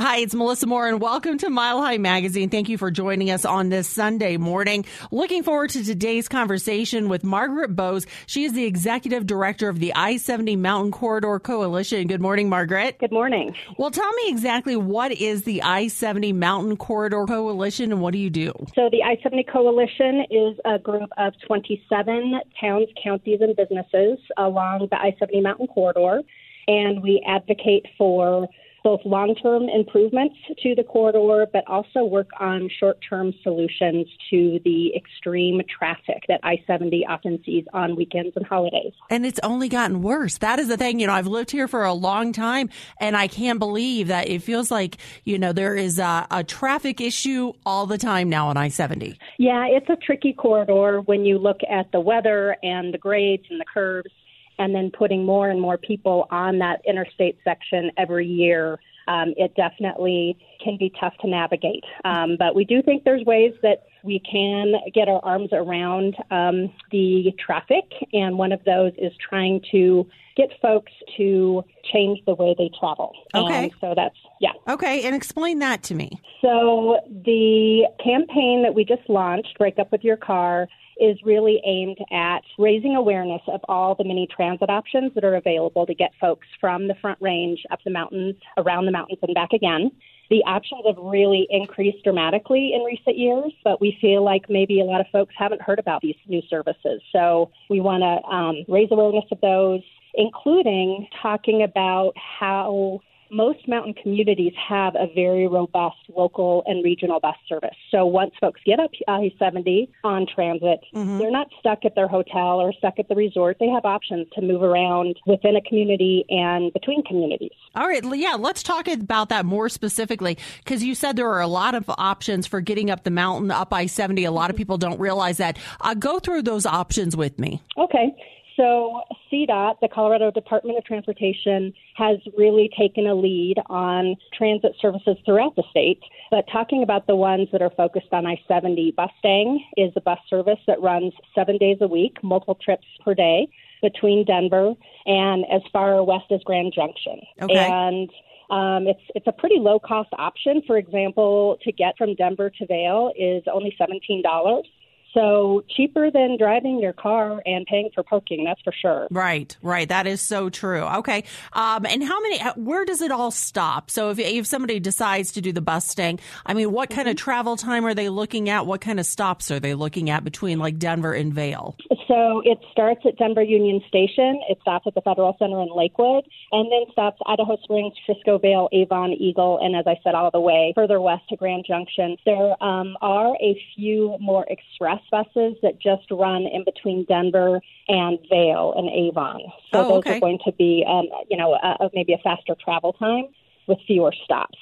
Hi, 0.00 0.18
it's 0.18 0.32
Melissa 0.32 0.68
Moore, 0.68 0.86
and 0.86 1.00
welcome 1.00 1.38
to 1.38 1.50
Mile 1.50 1.82
High 1.82 1.98
Magazine. 1.98 2.50
Thank 2.50 2.68
you 2.68 2.78
for 2.78 2.88
joining 2.88 3.32
us 3.32 3.44
on 3.44 3.68
this 3.68 3.88
Sunday 3.88 4.36
morning. 4.36 4.84
Looking 5.10 5.42
forward 5.42 5.70
to 5.70 5.82
today's 5.82 6.28
conversation 6.28 7.08
with 7.08 7.24
Margaret 7.24 7.74
Bowes. 7.74 8.06
She 8.26 8.44
is 8.44 8.52
the 8.52 8.64
executive 8.64 9.26
director 9.26 9.68
of 9.68 9.80
the 9.80 9.92
I 9.96 10.18
70 10.18 10.54
Mountain 10.54 10.92
Corridor 10.92 11.40
Coalition. 11.40 12.06
Good 12.06 12.20
morning, 12.20 12.48
Margaret. 12.48 13.00
Good 13.00 13.10
morning. 13.10 13.56
Well, 13.76 13.90
tell 13.90 14.12
me 14.12 14.28
exactly 14.28 14.76
what 14.76 15.10
is 15.10 15.42
the 15.42 15.62
I 15.62 15.88
70 15.88 16.32
Mountain 16.32 16.76
Corridor 16.76 17.24
Coalition 17.26 17.90
and 17.90 18.00
what 18.00 18.12
do 18.12 18.18
you 18.18 18.30
do? 18.30 18.52
So, 18.76 18.88
the 18.92 19.02
I 19.02 19.20
70 19.20 19.46
Coalition 19.52 20.22
is 20.30 20.56
a 20.64 20.78
group 20.78 21.10
of 21.18 21.32
27 21.44 22.40
towns, 22.60 22.86
counties, 23.02 23.40
and 23.40 23.56
businesses 23.56 24.18
along 24.36 24.86
the 24.92 24.96
I 24.96 25.16
70 25.18 25.40
Mountain 25.40 25.66
Corridor, 25.66 26.22
and 26.68 27.02
we 27.02 27.20
advocate 27.26 27.84
for 27.98 28.48
both 28.88 29.04
long 29.04 29.34
term 29.34 29.68
improvements 29.68 30.34
to 30.62 30.74
the 30.74 30.82
corridor, 30.82 31.46
but 31.52 31.62
also 31.66 32.04
work 32.04 32.30
on 32.40 32.70
short 32.80 32.98
term 33.06 33.34
solutions 33.42 34.06
to 34.30 34.58
the 34.64 34.94
extreme 34.96 35.60
traffic 35.78 36.22
that 36.26 36.40
I 36.42 36.64
70 36.66 37.04
often 37.06 37.38
sees 37.44 37.66
on 37.74 37.96
weekends 37.96 38.34
and 38.34 38.46
holidays. 38.46 38.94
And 39.10 39.26
it's 39.26 39.38
only 39.42 39.68
gotten 39.68 40.00
worse. 40.00 40.38
That 40.38 40.58
is 40.58 40.68
the 40.68 40.78
thing. 40.78 41.00
You 41.00 41.06
know, 41.06 41.12
I've 41.12 41.26
lived 41.26 41.50
here 41.50 41.68
for 41.68 41.84
a 41.84 41.92
long 41.92 42.32
time, 42.32 42.70
and 42.98 43.14
I 43.14 43.28
can't 43.28 43.58
believe 43.58 44.08
that 44.08 44.26
it 44.26 44.42
feels 44.42 44.70
like, 44.70 44.96
you 45.24 45.38
know, 45.38 45.52
there 45.52 45.74
is 45.74 45.98
a, 45.98 46.26
a 46.30 46.42
traffic 46.42 47.02
issue 47.02 47.52
all 47.66 47.84
the 47.84 47.98
time 47.98 48.30
now 48.30 48.48
on 48.48 48.56
I 48.56 48.68
70. 48.68 49.18
Yeah, 49.38 49.66
it's 49.68 49.90
a 49.90 49.96
tricky 49.96 50.32
corridor 50.32 51.02
when 51.02 51.26
you 51.26 51.36
look 51.36 51.60
at 51.70 51.92
the 51.92 52.00
weather 52.00 52.56
and 52.62 52.94
the 52.94 52.98
grades 52.98 53.44
and 53.50 53.60
the 53.60 53.66
curves 53.66 54.10
and 54.58 54.74
then 54.74 54.90
putting 54.90 55.24
more 55.24 55.50
and 55.50 55.60
more 55.60 55.78
people 55.78 56.26
on 56.30 56.58
that 56.58 56.80
interstate 56.86 57.38
section 57.44 57.90
every 57.96 58.26
year, 58.26 58.78
um, 59.06 59.32
it 59.36 59.54
definitely 59.54 60.36
can 60.62 60.76
be 60.76 60.92
tough 61.00 61.14
to 61.22 61.28
navigate. 61.28 61.84
Um, 62.04 62.36
but 62.38 62.54
we 62.54 62.64
do 62.64 62.82
think 62.82 63.04
there's 63.04 63.24
ways 63.24 63.54
that 63.62 63.84
we 64.04 64.20
can 64.20 64.74
get 64.94 65.08
our 65.08 65.20
arms 65.24 65.50
around 65.52 66.16
um, 66.30 66.72
the 66.90 67.32
traffic, 67.44 67.84
and 68.12 68.38
one 68.38 68.52
of 68.52 68.60
those 68.64 68.92
is 68.98 69.12
trying 69.28 69.60
to 69.72 70.06
get 70.36 70.50
folks 70.62 70.92
to 71.16 71.64
change 71.92 72.20
the 72.26 72.34
way 72.34 72.54
they 72.56 72.70
travel. 72.78 73.12
Okay. 73.34 73.64
And 73.64 73.72
so 73.80 73.92
that's, 73.96 74.14
yeah. 74.40 74.52
Okay, 74.68 75.02
and 75.04 75.14
explain 75.14 75.58
that 75.58 75.82
to 75.84 75.94
me. 75.94 76.20
So 76.40 76.98
the 77.24 77.86
campaign 78.02 78.62
that 78.62 78.74
we 78.74 78.84
just 78.84 79.08
launched, 79.08 79.58
Break 79.58 79.78
Up 79.78 79.90
With 79.90 80.04
Your 80.04 80.16
Car, 80.16 80.68
is 81.00 81.16
really 81.24 81.60
aimed 81.64 81.98
at 82.12 82.40
raising 82.58 82.96
awareness 82.96 83.42
of 83.48 83.60
all 83.68 83.94
the 83.94 84.04
many 84.04 84.28
transit 84.34 84.70
options 84.70 85.12
that 85.14 85.24
are 85.24 85.36
available 85.36 85.86
to 85.86 85.94
get 85.94 86.10
folks 86.20 86.46
from 86.60 86.88
the 86.88 86.94
front 87.00 87.18
range 87.20 87.60
up 87.70 87.80
the 87.84 87.90
mountains, 87.90 88.34
around 88.56 88.86
the 88.86 88.92
mountains, 88.92 89.18
and 89.22 89.34
back 89.34 89.52
again. 89.52 89.90
The 90.30 90.44
options 90.44 90.82
have 90.86 90.96
really 90.98 91.46
increased 91.50 92.04
dramatically 92.04 92.72
in 92.74 92.82
recent 92.82 93.16
years, 93.16 93.52
but 93.64 93.80
we 93.80 93.96
feel 94.00 94.22
like 94.22 94.50
maybe 94.50 94.80
a 94.80 94.84
lot 94.84 95.00
of 95.00 95.06
folks 95.10 95.34
haven't 95.38 95.62
heard 95.62 95.78
about 95.78 96.02
these 96.02 96.16
new 96.26 96.42
services. 96.50 97.00
So 97.12 97.50
we 97.70 97.80
want 97.80 98.02
to 98.02 98.28
um, 98.28 98.64
raise 98.68 98.88
awareness 98.90 99.24
of 99.30 99.40
those, 99.40 99.80
including 100.14 101.08
talking 101.22 101.62
about 101.62 102.12
how 102.16 103.00
most 103.30 103.66
mountain 103.68 103.94
communities 103.94 104.52
have 104.68 104.94
a 104.94 105.06
very 105.14 105.46
robust 105.46 105.96
local 106.14 106.62
and 106.66 106.84
regional 106.84 107.20
bus 107.20 107.36
service. 107.48 107.76
So 107.90 108.06
once 108.06 108.32
folks 108.40 108.60
get 108.64 108.80
up 108.80 108.90
I 109.06 109.30
70 109.38 109.90
on 110.04 110.26
transit, 110.32 110.80
mm-hmm. 110.94 111.18
they're 111.18 111.30
not 111.30 111.48
stuck 111.58 111.84
at 111.84 111.94
their 111.94 112.08
hotel 112.08 112.60
or 112.60 112.72
stuck 112.72 112.98
at 112.98 113.08
the 113.08 113.14
resort. 113.14 113.56
They 113.60 113.68
have 113.68 113.84
options 113.84 114.26
to 114.34 114.42
move 114.42 114.62
around 114.62 115.16
within 115.26 115.56
a 115.56 115.62
community 115.62 116.24
and 116.28 116.72
between 116.72 117.02
communities. 117.04 117.52
All 117.74 117.86
right. 117.86 118.04
Yeah, 118.16 118.36
let's 118.38 118.62
talk 118.62 118.88
about 118.88 119.28
that 119.28 119.44
more 119.44 119.68
specifically 119.68 120.38
because 120.64 120.82
you 120.82 120.94
said 120.94 121.16
there 121.16 121.30
are 121.30 121.40
a 121.40 121.46
lot 121.46 121.74
of 121.74 121.88
options 121.98 122.46
for 122.46 122.60
getting 122.60 122.90
up 122.90 123.04
the 123.04 123.10
mountain, 123.10 123.50
up 123.50 123.72
I 123.72 123.86
70. 123.86 124.24
A 124.24 124.30
lot 124.30 124.50
of 124.50 124.56
people 124.56 124.78
don't 124.78 124.98
realize 124.98 125.38
that. 125.38 125.58
Uh, 125.80 125.94
go 125.94 126.18
through 126.18 126.42
those 126.42 126.66
options 126.66 127.16
with 127.16 127.38
me. 127.38 127.62
Okay. 127.76 128.14
So, 128.58 129.02
CDOT, 129.32 129.76
the 129.80 129.88
Colorado 129.88 130.32
Department 130.32 130.78
of 130.78 130.84
Transportation, 130.84 131.72
has 131.94 132.18
really 132.36 132.68
taken 132.76 133.06
a 133.06 133.14
lead 133.14 133.54
on 133.66 134.16
transit 134.36 134.72
services 134.80 135.16
throughout 135.24 135.54
the 135.54 135.62
state. 135.70 136.02
But 136.32 136.44
talking 136.50 136.82
about 136.82 137.06
the 137.06 137.14
ones 137.14 137.48
that 137.52 137.62
are 137.62 137.70
focused 137.70 138.12
on 138.12 138.26
I 138.26 138.40
70, 138.48 138.94
Bustang 138.98 139.60
is 139.76 139.92
a 139.94 140.00
bus 140.00 140.18
service 140.28 140.58
that 140.66 140.82
runs 140.82 141.12
seven 141.36 141.56
days 141.56 141.78
a 141.80 141.86
week, 141.86 142.16
multiple 142.24 142.58
trips 142.60 142.86
per 143.04 143.14
day 143.14 143.48
between 143.80 144.24
Denver 144.24 144.74
and 145.06 145.44
as 145.52 145.62
far 145.72 146.02
west 146.02 146.32
as 146.32 146.40
Grand 146.44 146.72
Junction. 146.74 147.20
Okay. 147.40 147.54
And 147.54 148.10
um, 148.50 148.88
it's 148.88 149.02
it's 149.14 149.26
a 149.26 149.32
pretty 149.32 149.56
low 149.58 149.78
cost 149.78 150.08
option. 150.18 150.62
For 150.66 150.78
example, 150.78 151.58
to 151.62 151.70
get 151.70 151.96
from 151.96 152.14
Denver 152.14 152.50
to 152.50 152.66
Vail 152.66 153.12
is 153.16 153.44
only 153.52 153.74
seventeen 153.78 154.22
dollars. 154.22 154.66
So 155.14 155.64
cheaper 155.74 156.10
than 156.10 156.36
driving 156.38 156.78
your 156.78 156.92
car 156.92 157.42
and 157.46 157.66
paying 157.66 157.90
for 157.94 158.02
parking, 158.02 158.44
that's 158.44 158.60
for 158.62 158.72
sure. 158.72 159.08
Right, 159.10 159.56
right. 159.62 159.88
That 159.88 160.06
is 160.06 160.20
so 160.20 160.50
true. 160.50 160.82
Okay. 160.82 161.24
Um, 161.54 161.86
and 161.86 162.04
how 162.04 162.20
many, 162.20 162.38
where 162.56 162.84
does 162.84 163.00
it 163.00 163.10
all 163.10 163.30
stop? 163.30 163.90
So 163.90 164.10
if, 164.10 164.18
if 164.18 164.46
somebody 164.46 164.80
decides 164.80 165.32
to 165.32 165.40
do 165.40 165.52
the 165.52 165.62
bus 165.62 165.78
Bustang, 165.78 166.18
I 166.44 166.54
mean, 166.54 166.72
what 166.72 166.90
kind 166.90 167.02
mm-hmm. 167.02 167.12
of 167.12 167.16
travel 167.16 167.56
time 167.56 167.86
are 167.86 167.94
they 167.94 168.08
looking 168.08 168.48
at? 168.48 168.66
What 168.66 168.80
kind 168.80 168.98
of 168.98 169.06
stops 169.06 169.50
are 169.52 169.60
they 169.60 169.74
looking 169.74 170.10
at 170.10 170.24
between 170.24 170.58
like 170.58 170.76
Denver 170.78 171.12
and 171.12 171.32
Vail? 171.32 171.76
So 172.08 172.42
it 172.44 172.58
starts 172.72 173.02
at 173.06 173.16
Denver 173.16 173.42
Union 173.42 173.80
Station. 173.86 174.40
It 174.48 174.58
stops 174.60 174.86
at 174.88 174.94
the 174.94 175.00
Federal 175.02 175.36
Center 175.38 175.62
in 175.62 175.68
Lakewood 175.74 176.24
and 176.50 176.70
then 176.72 176.90
stops 176.90 177.20
Idaho 177.26 177.56
Springs, 177.62 177.94
Frisco 178.04 178.38
Vail, 178.38 178.68
Avon, 178.72 179.12
Eagle, 179.12 179.60
and 179.62 179.76
as 179.76 179.86
I 179.86 180.00
said, 180.02 180.14
all 180.14 180.30
the 180.32 180.40
way 180.40 180.72
further 180.74 181.00
west 181.00 181.28
to 181.28 181.36
Grand 181.36 181.64
Junction. 181.66 182.16
There 182.24 182.62
um, 182.62 182.96
are 183.00 183.36
a 183.36 183.56
few 183.76 184.16
more 184.20 184.46
express 184.48 184.97
buses 185.10 185.56
that 185.62 185.80
just 185.80 186.10
run 186.10 186.46
in 186.46 186.64
between 186.64 187.04
Denver 187.04 187.60
and 187.88 188.18
Vail 188.28 188.74
and 188.76 188.88
Avon. 188.90 189.40
So 189.72 189.80
oh, 189.80 189.88
those 189.88 189.98
okay. 189.98 190.16
are 190.16 190.20
going 190.20 190.38
to 190.44 190.52
be, 190.52 190.84
um, 190.88 191.06
you 191.30 191.36
know, 191.36 191.58
maybe 191.94 192.12
a 192.12 192.18
faster 192.18 192.54
travel 192.62 192.92
time 192.94 193.26
with 193.66 193.78
fewer 193.86 194.12
stops. 194.24 194.58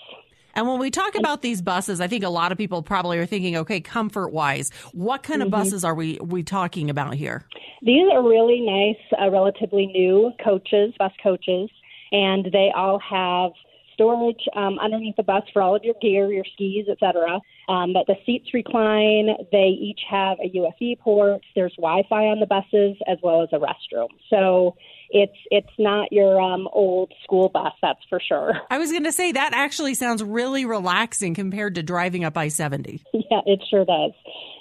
And 0.55 0.67
when 0.67 0.79
we 0.79 0.91
talk 0.91 1.15
about 1.15 1.43
these 1.43 1.61
buses, 1.61 2.01
I 2.01 2.09
think 2.09 2.25
a 2.25 2.31
lot 2.31 2.51
of 2.51 2.57
people 2.57 2.83
probably 2.83 3.19
are 3.19 3.27
thinking, 3.27 3.57
okay, 3.59 3.79
comfort 3.79 4.29
wise, 4.29 4.71
what 4.93 5.23
kind 5.23 5.43
of 5.43 5.49
mm-hmm. 5.49 5.61
buses 5.61 5.85
are 5.85 5.95
we 5.95 6.19
we 6.23 6.43
talking 6.43 6.89
about 6.89 7.15
here? 7.15 7.45
These 7.83 8.09
are 8.11 8.27
really 8.27 8.61
nice, 8.61 9.21
uh, 9.21 9.31
relatively 9.31 9.85
new 9.87 10.33
coaches, 10.43 10.95
bus 10.99 11.13
coaches, 11.23 11.69
and 12.11 12.47
they 12.53 12.71
all 12.75 12.99
have 12.99 13.53
storage 13.97 14.43
um, 14.55 14.79
underneath 14.79 15.17
the 15.17 15.23
bus 15.23 15.43
for 15.53 15.63
all 15.63 15.75
of 15.75 15.83
your 15.83 15.95
gear, 16.01 16.31
your 16.31 16.45
skis, 16.55 16.87
etc. 16.89 17.41
Um, 17.69 17.93
but 17.93 18.07
the 18.07 18.15
seats 18.25 18.53
recline. 18.53 19.29
They 19.51 19.77
each 19.81 20.01
have 20.09 20.39
a 20.39 20.49
USB 20.51 20.99
port. 21.01 21.41
There's 21.55 21.75
Wi-Fi 21.77 22.27
on 22.27 22.41
the 22.41 22.47
buses 22.47 22.97
as 23.09 23.19
well 23.23 23.43
as 23.43 23.49
a 23.53 23.57
restroom. 23.57 24.09
So 24.31 24.77
it's 25.11 25.37
it's 25.51 25.73
not 25.79 26.13
your 26.13 26.41
um, 26.41 26.69
old 26.73 27.13
school 27.25 27.49
bus, 27.49 27.73
that's 27.81 28.01
for 28.09 28.21
sure. 28.21 28.53
I 28.71 28.79
was 28.79 28.91
going 28.91 29.05
to 29.05 29.13
say 29.13 29.33
that 29.33 29.53
actually 29.55 29.95
sounds 29.95 30.23
really 30.23 30.65
relaxing 30.65 31.35
compared 31.35 31.75
to 31.77 31.83
driving 31.83 32.25
up 32.25 32.37
I 32.37 32.49
seventy. 32.49 33.03
Yeah, 33.13 33.41
it 33.45 33.61
sure 33.69 33.85
does. 33.85 34.13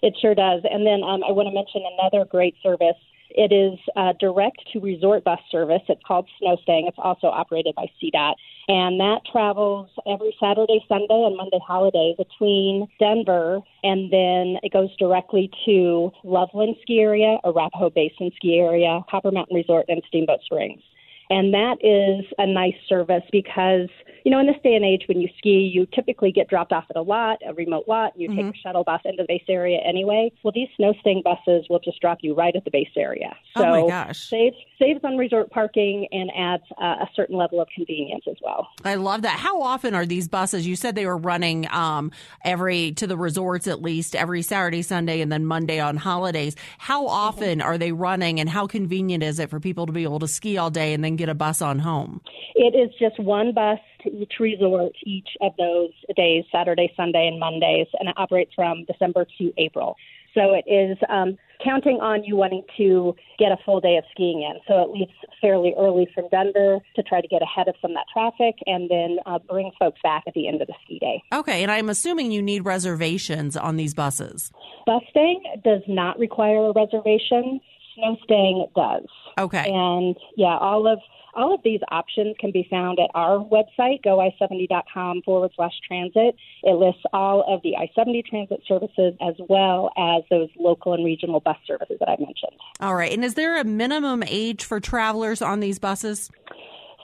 It 0.02 0.16
sure 0.20 0.34
does. 0.34 0.64
And 0.64 0.88
then 0.88 1.04
um, 1.04 1.24
I 1.24 1.32
want 1.32 1.48
to 1.48 1.54
mention 1.54 1.84
another 2.00 2.26
great 2.26 2.56
service 2.64 2.98
it 3.36 3.52
is 3.52 3.78
a 3.98 4.14
direct 4.18 4.60
to 4.72 4.80
resort 4.80 5.26
bus 5.26 5.40
service. 5.52 5.82
It's 5.90 6.02
called 6.08 6.28
Snowstang. 6.42 6.88
It's 6.88 6.98
also 6.98 7.28
operated 7.28 7.76
by 7.76 7.92
CDOT. 8.02 8.36
And 8.68 9.00
that 9.00 9.22
travels 9.32 9.90
every 10.08 10.36
Saturday, 10.40 10.84
Sunday, 10.88 11.24
and 11.28 11.38
Monday 11.38 11.60
holiday 11.66 12.16
between 12.18 12.88
Denver, 13.00 13.60
and 13.84 14.12
then 14.12 14.58
it 14.64 14.74
goes 14.74 14.90
directly 14.98 15.52
to 15.66 16.12
Loveland 16.24 16.76
Ski 16.82 17.00
Area, 17.00 17.38
Arapahoe 17.44 17.92
Basin 17.92 18.32
Ski 18.36 18.58
Area, 18.58 19.02
Copper 19.10 19.32
Mountain 19.32 19.56
Resort, 19.56 19.86
and 19.88 20.02
Steamboat 20.08 20.40
Springs. 20.46 20.82
And 21.30 21.54
that 21.54 21.78
is 21.82 22.26
a 22.38 22.46
nice 22.46 22.76
service 22.88 23.24
because, 23.32 23.90
you 24.24 24.32
know, 24.32 24.40
in 24.40 24.46
this 24.46 24.58
day 24.64 24.76
and 24.76 24.86
age 24.86 25.06
when 25.08 25.20
you 25.20 25.28
ski, 25.38 25.72
you 25.74 25.88
typically 25.88 26.32
get 26.32 26.48
dropped 26.48 26.72
off 26.72 26.86
at 26.90 26.96
a 26.96 27.02
lot, 27.02 27.40
a 27.48 27.54
remote 27.54 27.86
lot, 27.88 28.14
you 28.16 28.30
mm-hmm. 28.30 28.48
take 28.48 28.56
a 28.56 28.58
shuttle 28.60 28.84
bus 28.84 29.02
into 29.06 29.24
the 29.24 29.28
base 29.28 29.44
area 29.50 29.80
anyway. 29.84 30.32
Well, 30.44 30.54
these 30.54 30.70
Snowstang 30.80 31.24
buses 31.24 31.66
will 31.70 31.80
just 31.80 32.00
drop 32.00 32.20
you 32.22 32.36
right 32.36 32.56
at 32.56 32.64
the 32.64 32.72
base 32.72 32.90
area. 32.96 33.36
So 33.58 33.64
oh 33.64 33.82
my 33.84 33.90
gosh. 33.90 34.20
Saves, 34.30 34.56
saves 34.80 35.00
on 35.04 35.18
resort 35.18 35.50
parking 35.50 36.08
and 36.12 36.30
adds 36.36 36.64
uh, 36.82 37.04
a 37.04 37.10
certain 37.16 37.38
level 37.38 37.62
of 37.62 37.68
convenience 37.74 38.24
as 38.30 38.36
well. 38.42 38.68
I 38.84 38.96
love 38.96 39.22
that. 39.24 39.40
How 39.40 39.62
often 39.62 39.94
are 39.96 40.06
these 40.06 40.28
buses? 40.28 40.68
You 40.68 40.76
said 40.76 40.96
they 40.96 41.06
were 41.06 41.18
running 41.18 41.68
um, 41.72 42.12
every, 42.44 42.92
to 42.94 43.08
the 43.08 43.18
resorts 43.18 43.68
at 43.68 43.82
least, 43.82 44.16
every 44.16 44.42
Saturday, 44.42 44.82
Sunday, 44.82 45.22
and 45.22 45.32
then 45.32 45.46
Monday 45.46 45.80
on 45.80 45.98
holidays. 45.98 46.56
How 46.78 47.08
often 47.08 47.60
mm-hmm. 47.60 47.68
are 47.68 47.78
they 47.78 47.92
running 47.92 48.40
and 48.40 48.50
how 48.50 48.68
convenient 48.68 49.24
is 49.24 49.40
it 49.40 49.50
for 49.50 49.60
people 49.60 49.86
to 49.86 49.92
be 49.92 50.04
able 50.04 50.20
to 50.20 50.28
ski 50.28 50.58
all 50.58 50.70
day 50.70 50.94
and 50.94 51.04
then 51.04 51.16
get 51.16 51.30
a 51.30 51.36
bus 51.36 51.62
on 51.62 51.80
home? 51.80 52.22
It 52.56 52.76
is 52.76 52.94
just 53.00 53.20
one 53.20 53.54
bus 53.54 53.80
to 54.04 54.12
each 54.12 54.34
resort 54.40 54.94
each 55.04 55.30
of 55.42 55.54
those 55.58 55.92
days, 56.16 56.46
Saturday, 56.52 56.92
Sunday, 56.96 57.28
and 57.28 57.40
Mondays, 57.40 57.88
and 58.00 58.10
it 58.10 58.16
operates 58.18 58.54
from 58.54 58.86
December 58.86 59.26
to 59.38 59.54
April. 59.58 59.96
So 60.34 60.54
it 60.54 60.70
is 60.70 60.98
um, 61.10 61.38
counting 61.66 61.98
on 62.02 62.24
you 62.24 62.36
wanting 62.36 62.64
to 62.78 63.16
get 63.40 63.52
a 63.52 63.58
full 63.66 63.82
day 63.82 63.98
of 63.98 64.04
skiing 64.12 64.44
in. 64.44 64.60
So 64.68 64.82
it 64.84 64.90
leaves 64.92 65.12
fairly 65.42 65.74
early 65.78 66.08
from 66.14 66.30
Denver 66.30 66.80
to 66.96 67.04
try 67.04 67.22
to 67.22 67.28
get 67.28 67.42
ahead 67.42 67.68
of 67.68 67.76
some 67.82 67.92
of 67.92 67.98
that 67.98 68.06
traffic 68.14 68.56
and 68.66 68.90
then 68.90 69.18
uh, 69.26 69.40
bring 69.40 69.72
folks 69.80 70.00
back 70.04 70.24
at 70.28 70.34
the 70.34 70.48
end 70.48 70.62
of 70.62 70.68
the 70.68 70.76
ski 70.84 71.00
day. 71.00 71.24
Okay, 71.34 71.64
and 71.64 71.72
I'm 71.72 71.90
assuming 71.90 72.32
you 72.32 72.42
need 72.42 72.66
reservations 72.66 73.58
on 73.58 73.76
these 73.76 73.94
buses. 73.94 74.52
Bustang 74.88 75.42
does 75.64 75.82
not 75.88 76.20
require 76.20 76.68
a 76.68 76.72
reservation. 76.74 77.60
Snowstang 77.98 78.68
does. 78.76 79.08
Okay. 79.38 79.66
And 79.68 80.16
yeah, 80.38 80.58
all 80.58 80.88
of 80.88 81.00
all 81.36 81.54
of 81.54 81.62
these 81.64 81.82
options 81.92 82.36
can 82.40 82.52
be 82.52 82.68
found 82.70 83.00
at 83.00 83.10
our 83.14 83.38
website, 83.38 84.04
goi70.com 84.06 85.22
forward 85.24 85.52
slash 85.56 85.74
transit. 85.88 86.36
It 86.64 86.76
lists 86.76 87.04
all 87.14 87.44
of 87.48 87.62
the 87.64 87.76
I 87.76 87.90
70 87.96 88.24
transit 88.30 88.62
services 88.68 89.14
as 89.22 89.36
well 89.50 89.92
as 89.98 90.24
those 90.30 90.50
local 90.58 90.94
and 90.94 91.06
regional 91.06 91.40
bus 91.40 91.58
services 91.68 91.98
that 92.00 92.10
I 92.10 92.16
mentioned. 92.20 92.58
All 92.80 92.96
right. 92.96 93.12
And 93.12 93.24
is 93.24 93.36
there 93.36 93.60
a 93.60 93.64
minimum 93.64 94.24
age 94.26 94.64
for 94.64 94.80
travelers 94.80 95.42
on 95.42 95.60
these 95.60 95.80
buses? 95.80 96.32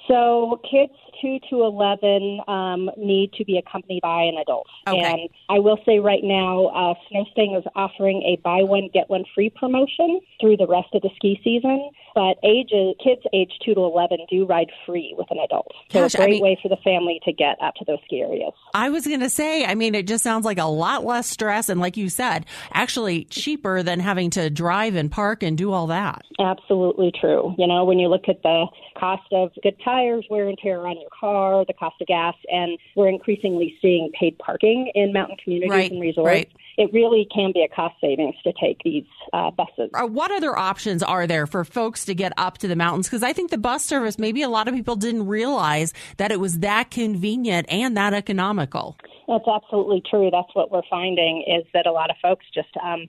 So 0.07 0.59
kids 0.69 0.93
2 1.21 1.39
to 1.49 1.63
11 1.63 2.41
um, 2.47 2.89
need 2.97 3.31
to 3.33 3.45
be 3.45 3.57
accompanied 3.57 4.01
by 4.01 4.23
an 4.23 4.37
adult. 4.41 4.67
Okay. 4.87 4.99
And 4.99 5.29
I 5.49 5.59
will 5.59 5.77
say 5.85 5.99
right 5.99 6.23
now, 6.23 6.65
uh, 6.67 6.93
Snowstang 7.11 7.57
is 7.57 7.63
offering 7.75 8.23
a 8.23 8.41
buy 8.43 8.63
one, 8.63 8.89
get 8.93 9.09
one 9.09 9.23
free 9.35 9.49
promotion 9.49 10.19
through 10.39 10.57
the 10.57 10.67
rest 10.67 10.89
of 10.93 11.01
the 11.01 11.09
ski 11.15 11.39
season. 11.43 11.91
But 12.13 12.37
ages, 12.43 12.95
kids 13.03 13.21
age 13.33 13.51
2 13.65 13.73
to 13.73 13.81
11 13.81 14.19
do 14.29 14.45
ride 14.45 14.69
free 14.85 15.13
with 15.17 15.27
an 15.31 15.37
adult. 15.43 15.67
So 15.91 16.01
Gosh, 16.01 16.13
a 16.15 16.17
great 16.17 16.25
I 16.27 16.31
mean- 16.31 16.43
way 16.43 16.59
for 16.61 16.69
the 16.69 16.77
family 16.77 17.19
to 17.25 17.31
get 17.33 17.57
up 17.61 17.75
to 17.75 17.85
those 17.85 17.99
ski 18.05 18.21
areas. 18.21 18.51
I 18.73 18.89
was 18.89 19.05
going 19.07 19.19
to 19.21 19.29
say, 19.29 19.65
I 19.65 19.75
mean, 19.75 19.95
it 19.95 20.07
just 20.07 20.23
sounds 20.23 20.45
like 20.45 20.57
a 20.57 20.65
lot 20.65 21.05
less 21.05 21.27
stress. 21.29 21.69
And 21.69 21.79
like 21.79 21.97
you 21.97 22.09
said, 22.09 22.45
actually 22.73 23.25
cheaper 23.25 23.81
than 23.83 23.99
having 23.99 24.29
to 24.31 24.49
drive 24.49 24.95
and 24.95 25.09
park 25.11 25.43
and 25.43 25.57
do 25.57 25.71
all 25.71 25.87
that. 25.87 26.21
Absolutely 26.39 27.11
true. 27.19 27.55
You 27.57 27.67
know, 27.67 27.85
when 27.85 27.99
you 27.99 28.07
look 28.07 28.27
at 28.27 28.41
the 28.43 28.65
cost 28.97 29.23
of 29.31 29.51
good 29.63 29.75
tires, 29.83 30.25
wear 30.29 30.47
and 30.47 30.57
tear 30.61 30.85
on 30.87 30.99
your 30.99 31.09
car, 31.17 31.63
the 31.65 31.73
cost 31.73 31.95
of 32.01 32.07
gas, 32.07 32.35
and 32.49 32.77
we're 32.95 33.09
increasingly 33.09 33.75
seeing 33.81 34.11
paid 34.19 34.37
parking 34.39 34.91
in 34.95 35.13
mountain 35.13 35.37
communities 35.43 35.71
Right, 35.71 35.91
and 35.91 36.01
resorts. 36.01 36.25
right. 36.27 36.49
It 36.77 36.91
really 36.93 37.27
can 37.33 37.51
be 37.53 37.63
a 37.63 37.67
cost 37.73 37.95
savings 38.01 38.35
to 38.43 38.53
take 38.59 38.79
these 38.83 39.03
uh, 39.33 39.51
buses. 39.51 39.91
Uh, 39.93 40.07
What 40.07 40.31
other 40.31 40.57
options 40.57 41.03
are 41.03 41.27
there 41.27 41.45
for 41.45 41.63
to 42.05 42.15
get 42.15 42.33
up 42.37 42.57
to 42.59 42.67
the 42.67 42.75
mountains? 42.75 43.07
Because 43.07 43.23
I 43.23 43.33
think 43.33 43.51
the 43.51 43.57
bus 43.57 43.83
service, 43.85 44.17
maybe 44.17 44.41
a 44.41 44.49
lot 44.49 44.67
of 44.67 44.73
people 44.73 44.95
didn't 44.95 45.27
realize 45.27 45.93
that 46.17 46.31
it 46.31 46.39
was 46.39 46.59
that 46.59 46.91
convenient 46.91 47.67
and 47.69 47.95
that 47.97 48.13
economical. 48.13 48.97
That's 49.27 49.47
absolutely 49.47 50.01
true. 50.09 50.29
That's 50.31 50.53
what 50.53 50.71
we're 50.71 50.81
finding 50.89 51.43
is 51.47 51.65
that 51.73 51.87
a 51.87 51.91
lot 51.91 52.09
of 52.09 52.17
folks 52.21 52.45
just 52.53 52.69
um, 52.83 53.07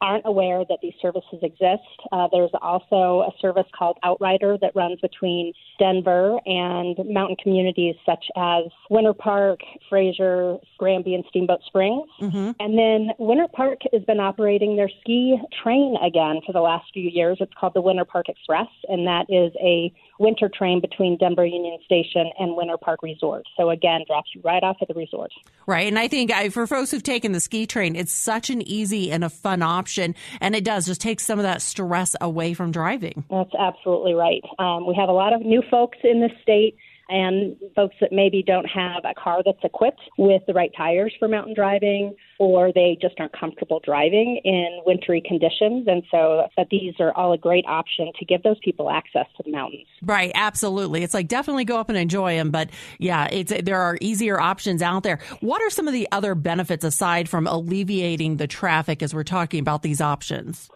aren't 0.00 0.24
aware 0.26 0.64
that 0.68 0.78
these 0.82 0.94
services 1.00 1.38
exist. 1.42 1.82
Uh, 2.12 2.28
there's 2.32 2.50
also 2.60 3.26
a 3.28 3.30
service 3.40 3.66
called 3.76 3.98
Outrider 4.04 4.58
that 4.60 4.74
runs 4.74 5.00
between 5.00 5.52
Denver 5.78 6.38
and 6.46 6.96
mountain 7.08 7.36
communities 7.42 7.94
such 8.04 8.24
as 8.36 8.64
Winter 8.90 9.14
Park, 9.14 9.60
Fraser, 9.88 10.58
Granby, 10.78 11.14
and 11.14 11.24
Steamboat 11.28 11.60
Springs. 11.66 12.08
Mm-hmm. 12.20 12.50
And 12.60 12.78
then 12.78 13.10
Winter 13.18 13.46
Park 13.52 13.80
has 13.92 14.02
been 14.04 14.20
operating 14.20 14.76
their 14.76 14.90
ski 15.00 15.38
train 15.62 15.96
again 16.04 16.40
for 16.46 16.52
the 16.52 16.60
last 16.60 16.86
few 16.92 17.08
years. 17.08 17.38
It's 17.40 17.52
called 17.58 17.74
the 17.74 17.80
Winter 17.80 18.04
Park 18.04 18.28
Express, 18.28 18.68
and 18.88 19.06
that 19.06 19.26
is 19.28 19.52
a 19.60 19.92
winter 20.18 20.48
train 20.48 20.80
between 20.80 21.18
Denver 21.18 21.44
Union 21.44 21.78
Station 21.84 22.30
and 22.38 22.56
Winter 22.56 22.76
Park 22.78 23.02
Resort. 23.02 23.44
So 23.56 23.70
again, 23.70 24.04
drops 24.06 24.30
you 24.34 24.40
right 24.42 24.62
off 24.62 24.76
at 24.80 24.88
the 24.88 24.94
resort. 24.94 25.30
Right. 25.66 25.86
And 25.86 25.98
I 25.98 26.08
think 26.08 26.30
I, 26.30 26.48
for 26.48 26.66
folks 26.66 26.90
who've 26.90 27.02
taken 27.02 27.32
the 27.32 27.40
ski 27.40 27.66
train, 27.66 27.96
it's 27.96 28.12
such 28.12 28.50
an 28.50 28.62
easy 28.62 29.10
and 29.10 29.24
a 29.24 29.28
fun 29.28 29.62
option. 29.66 30.14
And 30.40 30.54
it 30.54 30.64
does 30.64 30.86
just 30.86 31.00
take 31.00 31.20
some 31.20 31.38
of 31.38 31.42
that 31.42 31.60
stress 31.60 32.16
away 32.20 32.54
from 32.54 32.72
driving. 32.72 33.24
That's 33.30 33.54
absolutely 33.58 34.14
right. 34.14 34.42
Um, 34.58 34.86
we 34.86 34.94
have 34.94 35.08
a 35.08 35.12
lot 35.12 35.32
of 35.32 35.42
new 35.42 35.62
folks 35.70 35.98
in 36.02 36.20
the 36.20 36.30
state 36.42 36.76
and 37.08 37.56
folks 37.74 37.94
that 38.00 38.10
maybe 38.12 38.42
don't 38.42 38.66
have 38.66 39.04
a 39.04 39.14
car 39.14 39.42
that's 39.44 39.62
equipped 39.62 40.00
with 40.18 40.42
the 40.46 40.52
right 40.52 40.70
tires 40.76 41.14
for 41.18 41.28
mountain 41.28 41.54
driving 41.54 42.14
or 42.38 42.72
they 42.72 42.98
just 43.00 43.14
aren't 43.18 43.38
comfortable 43.38 43.80
driving 43.84 44.40
in 44.44 44.80
wintry 44.84 45.22
conditions. 45.26 45.86
And 45.86 46.02
so 46.10 46.46
that 46.56 46.68
these 46.70 46.94
are 46.98 47.12
all 47.12 47.32
a 47.32 47.38
great 47.38 47.64
option 47.66 48.10
to 48.18 48.24
give 48.24 48.42
those 48.42 48.58
people 48.62 48.90
access 48.90 49.26
to 49.36 49.42
the 49.44 49.50
mountains. 49.50 49.86
Right, 50.02 50.32
absolutely. 50.34 51.02
It's 51.02 51.14
like 51.14 51.28
definitely 51.28 51.64
go 51.64 51.78
up 51.78 51.88
and 51.88 51.96
enjoy 51.96 52.36
them, 52.36 52.50
but 52.50 52.70
yeah, 52.98 53.28
it's 53.30 53.52
there 53.62 53.80
are 53.80 53.96
easier 54.00 54.40
options 54.40 54.82
out 54.82 55.02
there. 55.02 55.20
What 55.40 55.62
are 55.62 55.70
some 55.70 55.86
of 55.86 55.94
the 55.94 56.08
other 56.12 56.34
benefits 56.34 56.84
aside 56.84 57.28
from 57.28 57.46
alleviating 57.46 58.36
the 58.36 58.46
traffic 58.46 59.02
as 59.02 59.14
we're 59.14 59.24
talking 59.24 59.60
about 59.60 59.82
these 59.82 60.00
options? 60.00 60.68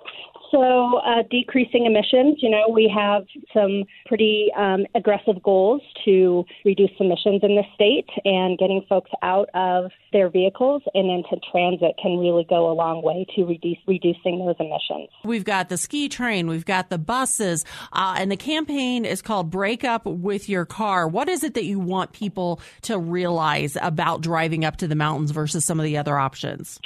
So, 0.50 0.99
uh, 0.99 1.23
decreasing 1.31 1.87
emissions, 1.87 2.38
you 2.41 2.50
know, 2.50 2.69
we 2.73 2.93
have 2.93 3.25
some 3.55 3.85
pretty 4.06 4.50
um, 4.56 4.85
aggressive 4.97 5.41
goals 5.43 5.81
to 6.05 6.44
reduce 6.64 6.91
emissions 6.99 7.43
in 7.44 7.55
the 7.55 7.62
state, 7.75 8.08
and 8.25 8.58
getting 8.58 8.85
folks 8.88 9.11
out 9.23 9.49
of 9.55 9.93
their 10.12 10.29
vehicles 10.29 10.82
and 10.93 11.08
into 11.08 11.41
transit 11.52 11.93
can 12.02 12.19
really 12.19 12.44
go 12.49 12.70
a 12.70 12.75
long 12.75 13.02
way 13.02 13.25
to 13.37 13.44
reduce, 13.44 13.79
reducing 13.87 14.44
those 14.44 14.56
emissions. 14.58 15.08
We've 15.25 15.44
got 15.44 15.69
the 15.69 15.76
ski 15.76 16.08
train, 16.08 16.49
we've 16.49 16.67
got 16.67 16.91
the 16.91 16.99
buses, 16.99 17.64
uh, 17.93 18.17
and 18.19 18.31
the 18.31 18.37
campaign 18.37 19.05
is 19.05 19.23
called 19.23 19.50
Break 19.50 19.85
Up 19.85 20.05
with 20.05 20.49
Your 20.49 20.64
Car. 20.64 21.06
What 21.06 21.29
is 21.29 21.44
it 21.44 21.55
that 21.55 21.64
you 21.64 21.79
want 21.79 22.12
people 22.12 22.61
to 22.82 22.99
realize 22.99 23.76
about 23.81 24.20
driving 24.20 24.64
up 24.64 24.79
to 24.79 24.88
the 24.88 24.97
mountains 24.97 25.31
versus 25.31 25.64
some 25.64 25.79
of 25.79 25.85
the 25.85 25.97
other 25.97 26.19
options? 26.19 26.81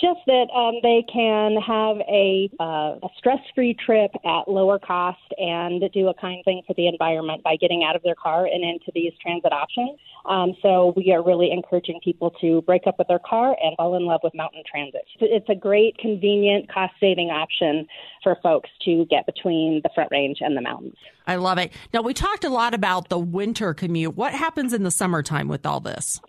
Just 0.00 0.20
that 0.26 0.48
um, 0.54 0.74
they 0.82 1.04
can 1.10 1.56
have 1.56 1.96
a, 2.06 2.50
uh, 2.60 3.00
a 3.02 3.08
stress 3.16 3.38
free 3.54 3.74
trip 3.74 4.10
at 4.26 4.46
lower 4.46 4.78
cost 4.78 5.18
and 5.38 5.82
do 5.94 6.08
a 6.08 6.14
kind 6.14 6.44
thing 6.44 6.60
for 6.66 6.74
the 6.74 6.86
environment 6.86 7.42
by 7.42 7.56
getting 7.56 7.82
out 7.82 7.96
of 7.96 8.02
their 8.02 8.14
car 8.14 8.44
and 8.44 8.62
into 8.62 8.92
these 8.94 9.12
transit 9.22 9.52
options. 9.52 9.98
Um, 10.26 10.54
so 10.60 10.92
we 10.96 11.12
are 11.12 11.24
really 11.24 11.50
encouraging 11.50 12.00
people 12.04 12.30
to 12.42 12.60
break 12.62 12.82
up 12.86 12.96
with 12.98 13.08
their 13.08 13.20
car 13.20 13.56
and 13.62 13.74
fall 13.76 13.96
in 13.96 14.04
love 14.04 14.20
with 14.22 14.34
mountain 14.34 14.62
transit. 14.70 15.02
It's 15.18 15.48
a 15.48 15.54
great, 15.54 15.96
convenient, 15.96 16.70
cost 16.70 16.92
saving 17.00 17.30
option 17.30 17.86
for 18.22 18.36
folks 18.42 18.68
to 18.84 19.06
get 19.06 19.24
between 19.24 19.80
the 19.82 19.90
Front 19.94 20.10
Range 20.10 20.36
and 20.40 20.56
the 20.56 20.62
mountains. 20.62 20.96
I 21.26 21.36
love 21.36 21.56
it. 21.56 21.72
Now, 21.94 22.02
we 22.02 22.12
talked 22.12 22.44
a 22.44 22.50
lot 22.50 22.74
about 22.74 23.08
the 23.08 23.18
winter 23.18 23.72
commute. 23.72 24.14
What 24.14 24.34
happens 24.34 24.74
in 24.74 24.82
the 24.82 24.90
summertime 24.90 25.48
with 25.48 25.64
all 25.64 25.80
this? 25.80 26.20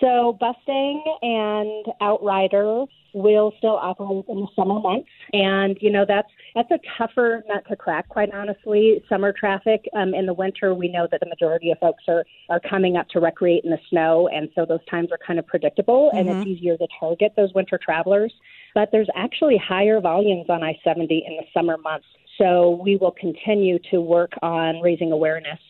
So 0.00 0.36
Bustang 0.40 1.02
and 1.22 1.86
Outrider 2.00 2.84
will 3.14 3.52
still 3.58 3.76
operate 3.76 4.24
in 4.28 4.40
the 4.40 4.46
summer 4.54 4.80
months, 4.80 5.08
and 5.32 5.78
you 5.80 5.90
know 5.90 6.04
that's 6.06 6.28
that's 6.54 6.70
a 6.70 6.78
tougher 6.98 7.42
nut 7.48 7.64
to 7.68 7.76
crack. 7.76 8.08
Quite 8.08 8.32
honestly, 8.34 9.02
summer 9.08 9.32
traffic 9.32 9.88
um, 9.94 10.14
in 10.14 10.26
the 10.26 10.34
winter, 10.34 10.74
we 10.74 10.88
know 10.88 11.06
that 11.10 11.20
the 11.20 11.26
majority 11.26 11.70
of 11.70 11.78
folks 11.78 12.04
are 12.08 12.24
are 12.50 12.60
coming 12.60 12.96
up 12.96 13.08
to 13.10 13.20
recreate 13.20 13.64
in 13.64 13.70
the 13.70 13.78
snow, 13.88 14.28
and 14.28 14.48
so 14.54 14.66
those 14.66 14.84
times 14.90 15.10
are 15.12 15.18
kind 15.24 15.38
of 15.38 15.46
predictable, 15.46 16.10
and 16.12 16.28
it's 16.28 16.46
easier 16.46 16.76
to 16.76 16.86
target 17.00 17.32
those 17.36 17.52
winter 17.54 17.78
travelers. 17.82 18.32
But 18.74 18.90
there's 18.90 19.08
actually 19.14 19.56
higher 19.56 20.00
volumes 20.00 20.46
on 20.48 20.64
I-70 20.64 21.02
in 21.10 21.36
the 21.36 21.44
summer 21.54 21.78
months, 21.78 22.06
so 22.38 22.80
we 22.82 22.96
will 22.96 23.12
continue 23.12 23.78
to 23.90 24.00
work 24.00 24.32
on 24.42 24.80
raising 24.80 25.12
awareness 25.12 25.60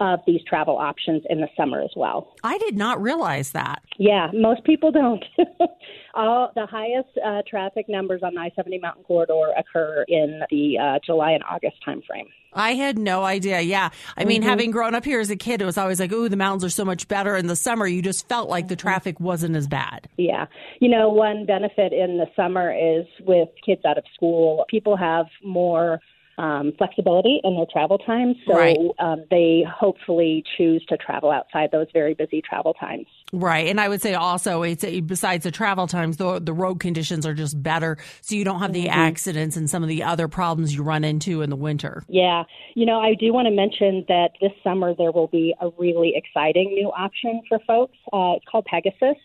of 0.00 0.20
these 0.26 0.40
travel 0.48 0.78
options 0.78 1.22
in 1.28 1.40
the 1.40 1.48
summer 1.56 1.82
as 1.82 1.90
well. 1.94 2.34
I 2.42 2.58
did 2.58 2.76
not 2.76 3.00
realize 3.00 3.52
that. 3.52 3.82
Yeah, 3.98 4.30
most 4.32 4.64
people 4.64 4.90
don't. 4.90 5.24
All 6.14 6.50
the 6.54 6.66
highest 6.66 7.10
uh, 7.24 7.42
traffic 7.48 7.86
numbers 7.88 8.22
on 8.24 8.34
the 8.34 8.40
I-70 8.40 8.80
Mountain 8.80 9.04
Corridor 9.04 9.52
occur 9.56 10.04
in 10.08 10.40
the 10.50 10.78
uh, 10.78 10.98
July 11.04 11.32
and 11.32 11.44
August 11.44 11.76
timeframe. 11.86 12.28
I 12.52 12.72
had 12.72 12.98
no 12.98 13.24
idea. 13.24 13.60
Yeah. 13.60 13.90
I 14.16 14.24
mean, 14.24 14.42
having 14.42 14.70
grown 14.72 14.94
up 14.94 15.04
here 15.04 15.20
as 15.20 15.30
a 15.30 15.36
kid, 15.36 15.62
it 15.62 15.64
was 15.64 15.78
always 15.78 16.00
like, 16.00 16.10
ooh, 16.10 16.28
the 16.28 16.36
mountains 16.36 16.64
are 16.64 16.70
so 16.70 16.84
much 16.84 17.06
better. 17.06 17.36
In 17.36 17.46
the 17.46 17.54
summer, 17.54 17.86
you 17.86 18.02
just 18.02 18.28
felt 18.28 18.48
like 18.48 18.68
the 18.68 18.74
traffic 18.76 19.20
wasn't 19.20 19.54
as 19.54 19.68
bad. 19.68 20.08
Yeah, 20.16 20.46
you 20.80 20.88
know, 20.88 21.08
one 21.08 21.46
benefit 21.46 21.92
in 21.92 22.16
the 22.18 22.26
summer 22.34 22.72
is 22.72 23.06
with 23.20 23.48
kids 23.64 23.82
out 23.86 23.98
of 23.98 24.04
school, 24.14 24.64
people 24.68 24.96
have 24.96 25.26
more. 25.44 26.00
Um, 26.40 26.72
flexibility 26.78 27.38
in 27.44 27.54
their 27.56 27.66
travel 27.70 27.98
times, 27.98 28.34
so 28.46 28.56
Right. 28.56 28.78
um, 28.98 29.24
they 29.30 29.62
hopefully 29.68 30.42
choose 30.56 30.82
to 30.86 30.96
travel 30.96 31.30
outside 31.30 31.68
those 31.70 31.88
very 31.92 32.14
busy 32.14 32.40
travel 32.40 32.72
times. 32.72 33.04
Right. 33.30 33.66
And 33.68 33.78
I 33.78 33.90
would 33.90 34.00
say 34.00 34.14
also, 34.14 34.62
it's 34.62 34.82
besides 35.02 35.44
the 35.44 35.50
travel 35.50 35.86
times, 35.86 36.16
the, 36.16 36.40
the 36.40 36.54
road 36.54 36.80
conditions 36.80 37.26
are 37.26 37.34
just 37.34 37.62
better. 37.62 37.98
So 38.22 38.36
you 38.36 38.44
don't 38.44 38.60
have 38.60 38.72
the 38.72 38.88
accidents 38.88 39.58
and 39.58 39.68
some 39.68 39.82
of 39.82 39.90
the 39.90 40.02
other 40.02 40.28
problems 40.28 40.74
you 40.74 40.82
run 40.82 41.04
into 41.04 41.42
in 41.42 41.50
the 41.50 41.56
winter. 41.56 42.04
Yeah. 42.08 42.44
You 42.74 42.86
know, 42.86 43.00
I 43.00 43.12
do 43.20 43.34
want 43.34 43.46
to 43.46 43.54
mention 43.54 44.06
that 44.08 44.30
this 44.40 44.52
summer 44.64 44.94
there 44.94 45.12
will 45.12 45.28
be 45.28 45.54
a 45.60 45.68
really 45.78 46.14
exciting 46.16 46.70
new 46.72 46.90
option 46.96 47.42
for 47.50 47.58
folks. 47.66 47.98
Uh, 48.14 48.36
it's 48.36 48.46
called 48.50 48.64
Pegasus. 48.64 49.18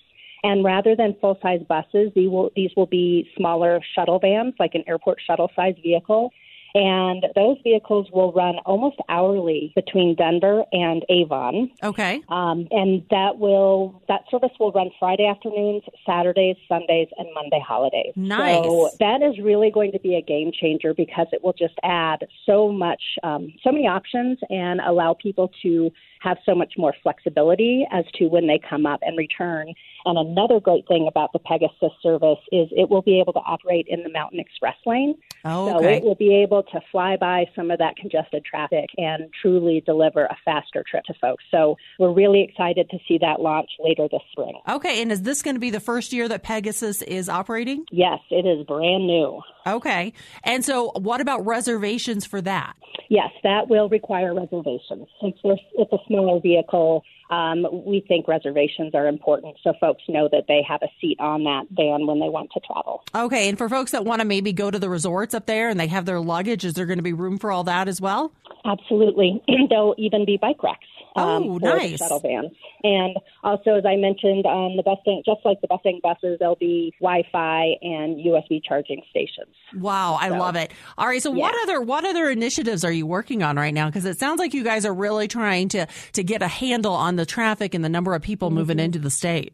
And 0.44 0.66
rather 0.66 0.98
than 0.98 1.16
full 1.22 1.40
size 1.42 1.62
buses, 1.68 2.12
these 2.14 2.30
will, 2.30 2.52
these 2.58 2.72
will 2.76 2.88
be 2.88 3.28
smaller 3.38 3.80
shuttle 3.96 4.20
vans, 4.20 4.54
like 4.60 4.76
an 4.76 4.84
airport 4.86 5.20
shuttle 5.26 5.50
size 5.56 5.76
vehicle. 5.82 6.32
And 6.76 7.26
those 7.36 7.56
vehicles 7.64 8.08
will 8.12 8.34
run 8.34 8.58
almost 8.66 8.98
hourly 9.08 9.72
between 9.76 10.14
Denver 10.14 10.66
and 10.74 11.06
Avon. 11.08 11.72
Okay. 11.82 12.22
Um, 12.28 12.68
and 12.70 13.02
that 13.12 13.38
will 13.40 14.04
that 14.10 14.26
service 14.30 14.52
will 14.60 14.74
run 14.74 14.90
Friday 15.00 15.26
afternoons, 15.26 15.84
Saturdays, 16.06 16.58
Sundays, 16.68 17.08
and 17.18 17.30
Monday 17.34 17.64
holidays. 17.66 18.12
Nice. 18.18 18.66
So 18.66 18.90
that 19.00 19.22
is 19.22 19.42
really 19.42 19.72
going 19.72 19.94
to 19.94 20.00
be 20.00 20.16
a 20.16 20.22
game 20.22 20.52
changer 20.52 20.94
because 20.94 21.28
it 21.32 21.42
will 21.42 21.54
just 21.54 21.76
add 21.82 22.28
so 22.46 22.74
much, 22.74 23.02
um, 23.24 23.54
so 23.64 23.72
many 23.72 23.88
options, 23.88 24.38
and 24.50 24.82
allow 24.82 25.14
people 25.14 25.52
to 25.64 25.90
have 26.26 26.38
so 26.46 26.56
much 26.56 26.74
more 26.78 26.94
flexibility 27.04 27.88
as 27.92 28.04
to 28.16 28.26
when 28.26 28.48
they 28.48 28.60
come 28.70 28.86
up 28.86 29.00
and 29.04 29.18
return. 29.18 29.74
And 30.06 30.18
another 30.18 30.60
great 30.60 30.88
thing 30.88 31.08
about 31.08 31.32
the 31.34 31.40
Pegasus 31.40 31.92
service 32.02 32.40
is 32.52 32.68
it 32.72 32.90
will 32.90 33.02
be 33.02 33.20
able 33.20 33.34
to 33.34 33.40
operate 33.40 33.86
in 33.88 34.04
the 34.04 34.10
Mountain 34.10 34.40
Express 34.40 34.76
lane. 34.86 35.16
Oh, 35.46 35.80
So 35.80 35.88
it 35.88 36.04
will 36.04 36.16
be 36.16 36.36
able 36.36 36.64
to 36.64 36.82
fly 36.92 37.16
by 37.16 37.46
some 37.56 37.72
of 37.72 37.80
that 37.80 37.96
congested 37.96 38.44
traffic 38.44 38.90
and 38.98 39.30
truly 39.42 39.84
deliver 39.86 40.26
a 40.26 40.38
faster 40.44 40.84
trip 40.90 41.04
to 41.06 41.14
folks. 41.22 41.44
So 41.52 41.78
we're 42.00 42.14
really 42.14 42.42
excited 42.42 42.90
to 42.90 42.98
see 43.08 43.20
that 43.20 43.40
launch 43.40 43.70
later 43.80 44.08
this 44.12 44.22
spring. 44.32 44.60
Okay. 44.68 45.02
And 45.02 45.12
is 45.12 45.22
this 45.22 45.42
going 45.42 45.56
to 45.56 45.60
be 45.60 45.70
the 45.70 45.80
first 45.80 46.12
year 46.12 46.28
that 46.28 46.44
Pegasus 46.44 47.02
is 47.04 47.30
operating? 47.30 47.86
Yes, 47.92 48.20
it 48.32 48.46
is 48.46 48.66
brand 48.66 49.06
new. 49.06 49.42
Okay. 49.66 50.14
And 50.44 50.64
so, 50.64 50.92
what 50.96 51.22
about 51.22 51.46
reservations 51.46 52.26
for 52.26 52.42
that? 52.42 52.76
Yes, 53.10 53.30
that 53.44 53.68
will 53.70 53.90
require 53.90 54.34
reservations. 54.34 55.08
Since 55.22 55.36
we're, 55.44 55.58
it's 55.74 55.92
a 55.92 55.98
smaller 56.08 56.40
vehicle, 56.40 57.04
um, 57.30 57.66
we 57.72 58.04
think 58.08 58.28
reservations 58.28 58.94
are 58.94 59.08
important 59.08 59.58
so 59.64 59.74
folks 59.80 60.04
know 60.08 60.30
that 60.32 60.46
they 60.48 60.62
have 60.68 60.82
a 60.84 60.88
seat 61.02 61.20
on 61.20 61.44
that 61.44 61.66
van 61.72 62.06
when 62.06 62.20
they 62.20 62.30
want 62.30 62.52
to 62.54 62.60
travel. 62.60 63.04
Okay. 63.14 63.50
And 63.50 63.58
for 63.58 63.70
folks 63.70 63.92
that 63.92 64.06
want 64.06 64.22
to 64.22 64.26
maybe 64.26 64.54
go 64.54 64.70
to 64.70 64.80
the 64.80 64.90
resorts 64.90 65.34
up 65.34 65.46
there 65.46 65.70
and 65.70 65.80
they 65.80 65.88
have 65.88 66.06
their 66.06 66.20
luggage, 66.20 66.66
is 66.66 66.74
there 66.74 66.86
going 66.86 67.00
to 67.00 67.04
be 67.04 67.14
room 67.14 67.38
for 67.38 67.52
all 67.52 67.64
that 67.64 67.88
as 67.88 68.00
well? 68.00 68.32
Absolutely. 68.66 69.44
There'll 69.70 69.96
even 69.98 70.26
be 70.26 70.38
bike 70.38 70.62
racks. 70.64 70.86
Oh, 71.16 71.54
for 71.56 71.60
the 71.60 71.66
nice. 71.66 71.98
shuttle 72.00 72.20
vans. 72.20 72.52
And 72.84 73.18
also, 73.44 73.76
as 73.76 73.86
I 73.86 73.96
mentioned, 73.96 74.46
on 74.46 74.76
the 74.78 74.84
busing, 74.84 75.24
just 75.26 75.40
like 75.46 75.62
the 75.62 75.68
busing 75.68 76.02
buses, 76.02 76.38
there'll 76.40 76.56
be 76.56 76.94
Wi-Fi 77.00 77.76
and 77.82 78.18
USB 78.18 78.62
charging 78.64 79.02
stations. 79.10 79.56
Wow, 79.76 80.16
I 80.20 80.30
So, 80.30 80.38
love 80.38 80.56
it. 80.56 80.72
All 80.98 81.08
right, 81.08 81.22
so 81.22 81.32
what 81.32 81.56
other 81.64 81.82
what 81.82 82.06
other 82.06 82.30
initiatives 82.30 82.84
are 82.84 82.92
you 82.92 83.06
working 83.08 83.44
on 83.44 83.56
right 83.56 83.74
now? 83.74 83.88
Because 83.88 84.06
it 84.06 84.20
sounds 84.20 84.40
like 84.40 84.54
you 84.54 84.64
guys 84.64 84.86
are 84.86 84.94
really 84.94 85.28
trying 85.28 85.70
to 85.70 85.88
to 86.14 86.24
get 86.24 86.42
a 86.42 86.48
handle 86.48 86.94
on 86.94 87.16
the 87.16 87.26
traffic 87.26 87.74
and 87.74 87.84
the 87.84 87.90
number 87.90 88.14
of 88.14 88.22
people 88.22 88.50
Mm-hmm. 88.50 88.58
moving 88.58 88.80
into 88.80 89.00
the 89.00 89.10
state. 89.10 89.54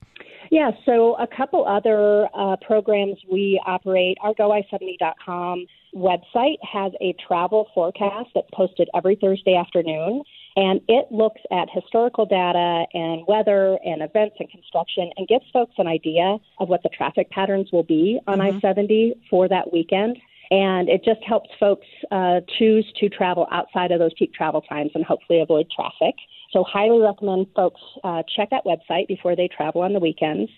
Yeah, 0.50 0.72
so 0.86 1.15
a 1.15 1.27
couple 1.27 1.65
other 1.65 2.27
uh, 2.38 2.58
programs 2.65 3.15
we 3.32 3.62
operate. 3.65 4.18
Our 4.22 4.34
GoI70.com 4.34 5.65
website 5.96 6.58
has 6.70 6.91
a 7.01 7.13
travel 7.25 7.68
forecast 7.74 8.30
that's 8.36 8.48
posted 8.53 8.89
every 8.94 9.15
Thursday 9.15 9.56
afternoon, 9.56 10.24
and 10.55 10.81
it 10.88 11.05
looks 11.12 11.41
at 11.51 11.70
historical 11.74 12.25
data 12.25 12.86
and 12.93 13.25
weather 13.27 13.77
and 13.86 14.01
events 14.01 14.36
and 14.39 14.50
construction 14.50 15.10
and 15.15 15.27
gives 15.27 15.46
folks 15.53 15.74
an 15.77 15.88
idea 15.88 16.38
of 16.60 16.67
what 16.67 16.84
the 16.84 16.89
traffic 16.89 17.29
patterns 17.29 17.70
will 17.72 17.84
be 17.84 18.20
on 18.27 18.41
I 18.41 18.60
70 18.60 19.15
for 19.29 19.48
that 19.48 19.72
weekend. 19.72 20.17
And 20.50 20.89
it 20.89 21.05
just 21.05 21.24
helps 21.24 21.50
folks 21.58 21.88
uh, 22.12 22.41
choose 22.60 22.86
to 23.00 23.08
travel 23.08 23.48
outside 23.51 23.91
of 23.91 24.00
those 24.00 24.12
peak 24.17 24.34
travel 24.34 24.62
times 24.62 24.91
and 24.93 25.05
hopefully 25.05 25.39
avoid 25.39 25.67
traffic. 25.74 26.15
So, 26.51 26.65
highly 26.65 27.00
recommend 27.00 27.48
folks 27.55 27.79
uh, 28.03 28.24
check 28.36 28.50
that 28.50 28.65
website 28.65 29.08
before 29.08 29.38
they 29.38 29.48
travel 29.48 29.81
on 29.81 29.93
the 29.93 30.00
weekends. 30.00 30.51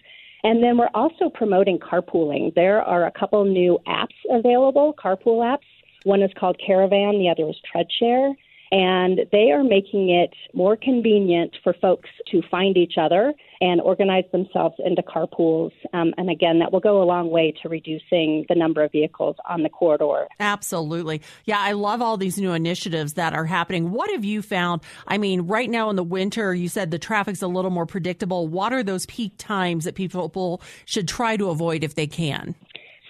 And 0.44 0.64
then 0.64 0.80
we're 0.80 0.90
also 0.96 1.30
promoting 1.30 1.78
carpooling. 1.78 2.56
There 2.56 2.82
are 2.82 3.06
a 3.06 3.12
couple 3.12 3.46
new 3.46 3.78
apps 3.88 4.16
available, 4.32 4.96
carpool 5.02 5.46
apps. 5.46 5.68
One 6.04 6.24
is 6.24 6.32
called 6.38 6.60
Caravan, 6.66 7.20
the 7.20 7.30
other 7.30 7.48
is 7.50 7.56
TreadShare. 7.74 8.34
And 8.74 9.20
they 9.32 9.52
are 9.52 9.64
making 9.64 10.10
it 10.10 10.34
more 10.56 10.76
convenient 10.76 11.56
for 11.64 11.76
folks 11.80 12.10
to 12.32 12.42
find 12.50 12.76
each 12.76 12.94
other 12.98 13.32
and 13.62 13.80
organize 13.80 14.24
themselves 14.32 14.74
into 14.84 15.04
carpools. 15.04 15.72
Um, 15.94 16.12
and 16.18 16.28
again, 16.28 16.58
that 16.58 16.74
will 16.74 16.80
go 16.80 17.00
a 17.02 17.06
long 17.06 17.30
way 17.30 17.54
to 17.62 17.70
reducing 17.70 18.46
the 18.50 18.56
number 18.56 18.84
of 18.84 18.92
vehicles 18.92 19.36
on 19.48 19.62
the 19.62 19.70
corridor. 19.70 20.28
Absolutely. 20.40 21.22
Yeah, 21.46 21.60
I 21.60 21.74
love 21.74 22.02
all 22.02 22.18
these 22.18 22.40
new 22.40 22.54
initiatives 22.54 23.14
that 23.14 23.34
are 23.34 23.46
happening. 23.46 23.92
What 23.92 24.10
have 24.10 24.26
you 24.26 24.42
found? 24.42 24.82
I 25.08 25.20
mean, 25.20 25.42
right 25.42 25.70
now 25.70 25.92
in 25.92 25.96
the 25.96 26.04
winter, 26.04 26.56
you 26.56 26.68
said 26.68 26.90
the 26.90 26.98
traffic's 26.98 27.44
a 27.44 27.48
little 27.48 27.70
more 27.72 27.86
predictable. 27.86 28.48
What 28.48 28.74
are 28.74 28.82
those 28.82 29.06
peak 29.06 29.34
times 29.38 29.86
that 29.86 29.94
people 29.94 30.64
should 30.86 31.08
try 31.08 31.38
to 31.38 31.52
avoid 31.52 31.84
if 31.84 31.94
they 31.94 32.08
can? 32.08 32.56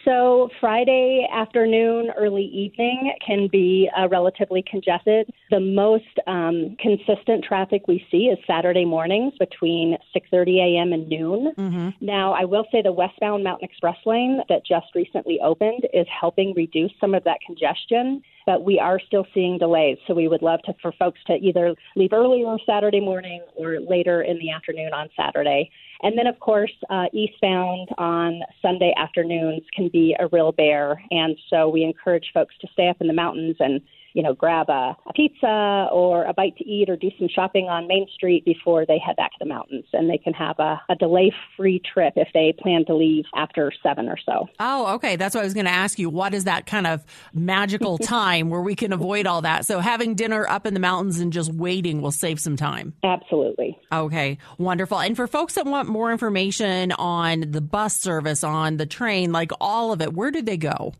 So 0.05 0.49
Friday 0.59 1.25
afternoon, 1.31 2.11
early 2.17 2.43
evening 2.43 3.13
can 3.25 3.47
be 3.47 3.89
uh, 3.97 4.09
relatively 4.09 4.63
congested. 4.69 5.31
The 5.49 5.61
most 5.61 6.03
um, 6.27 6.75
consistent 6.79 7.45
traffic 7.45 7.87
we 7.87 8.05
see 8.11 8.25
is 8.25 8.37
Saturday 8.45 8.83
mornings 8.83 9.33
between 9.39 9.97
6:30 10.13 10.57
a.m. 10.57 10.93
and 10.93 11.07
noon. 11.07 11.53
Now, 12.01 12.33
I 12.33 12.43
will 12.43 12.65
say 12.71 12.81
the 12.81 12.91
westbound 12.91 13.43
Mountain 13.43 13.69
Express 13.69 13.97
lane 14.05 14.41
that 14.49 14.65
just 14.65 14.87
recently 14.93 15.39
opened 15.41 15.87
is 15.93 16.07
helping 16.07 16.53
reduce 16.53 16.91
some 16.99 17.15
of 17.15 17.23
that 17.23 17.39
congestion. 17.45 18.21
But 18.45 18.63
we 18.63 18.79
are 18.79 18.99
still 18.99 19.25
seeing 19.33 19.57
delays, 19.57 19.97
so 20.05 20.13
we 20.13 20.27
would 20.27 20.41
love 20.41 20.61
to 20.63 20.73
for 20.81 20.91
folks 20.93 21.19
to 21.27 21.33
either 21.33 21.75
leave 21.95 22.13
earlier 22.13 22.47
on 22.47 22.59
Saturday 22.65 22.99
morning 22.99 23.41
or 23.55 23.79
later 23.79 24.23
in 24.23 24.37
the 24.39 24.51
afternoon 24.51 24.93
on 24.93 25.09
Saturday. 25.15 25.69
And 26.01 26.17
then, 26.17 26.27
of 26.27 26.39
course, 26.39 26.73
uh, 26.89 27.05
eastbound 27.13 27.87
on 27.97 28.41
Sunday 28.61 28.93
afternoons 28.97 29.63
can 29.73 29.87
be 29.87 30.15
a 30.19 30.27
real 30.31 30.51
bear. 30.51 31.01
And 31.11 31.37
so 31.49 31.69
we 31.69 31.83
encourage 31.83 32.31
folks 32.33 32.55
to 32.59 32.67
stay 32.73 32.89
up 32.89 32.97
in 32.99 33.07
the 33.07 33.13
mountains 33.13 33.55
and, 33.59 33.79
you 34.13 34.21
know, 34.21 34.33
grab 34.33 34.69
a, 34.69 34.95
a 35.07 35.13
pizza 35.13 35.87
or 35.91 36.25
a 36.25 36.33
bite 36.33 36.55
to 36.57 36.65
eat 36.65 36.89
or 36.89 36.95
do 36.95 37.09
some 37.17 37.27
shopping 37.33 37.67
on 37.67 37.87
Main 37.87 38.07
Street 38.13 38.45
before 38.45 38.85
they 38.85 38.99
head 38.99 39.15
back 39.15 39.31
to 39.31 39.37
the 39.39 39.45
mountains. 39.45 39.85
And 39.93 40.09
they 40.09 40.17
can 40.17 40.33
have 40.33 40.57
a, 40.59 40.81
a 40.89 40.95
delay 40.95 41.33
free 41.57 41.81
trip 41.93 42.13
if 42.15 42.27
they 42.33 42.53
plan 42.61 42.85
to 42.85 42.95
leave 42.95 43.25
after 43.35 43.71
seven 43.81 44.07
or 44.07 44.17
so. 44.25 44.47
Oh, 44.59 44.95
okay. 44.95 45.15
That's 45.15 45.35
what 45.35 45.41
I 45.41 45.45
was 45.45 45.53
going 45.53 45.65
to 45.65 45.71
ask 45.71 45.97
you. 45.97 46.09
What 46.09 46.33
is 46.33 46.43
that 46.45 46.65
kind 46.65 46.87
of 46.87 47.03
magical 47.33 47.97
time 47.99 48.49
where 48.49 48.61
we 48.61 48.75
can 48.75 48.93
avoid 48.93 49.25
all 49.25 49.41
that? 49.41 49.65
So 49.65 49.79
having 49.79 50.15
dinner 50.15 50.47
up 50.47 50.65
in 50.65 50.73
the 50.73 50.79
mountains 50.79 51.19
and 51.19 51.33
just 51.33 51.51
waiting 51.51 52.01
will 52.01 52.11
save 52.11 52.39
some 52.39 52.55
time. 52.55 52.93
Absolutely. 53.03 53.77
Okay, 53.91 54.37
wonderful. 54.57 54.99
And 54.99 55.15
for 55.15 55.27
folks 55.27 55.55
that 55.55 55.65
want 55.65 55.89
more 55.89 56.11
information 56.11 56.91
on 56.93 57.51
the 57.51 57.61
bus 57.61 57.97
service, 57.97 58.43
on 58.43 58.77
the 58.77 58.85
train, 58.85 59.31
like 59.31 59.51
all 59.59 59.91
of 59.91 60.01
it, 60.01 60.13
where 60.13 60.31
do 60.31 60.41
they 60.41 60.57
go? 60.57 60.93